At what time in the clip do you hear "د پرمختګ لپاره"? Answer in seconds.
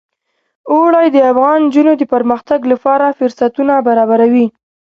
1.97-3.15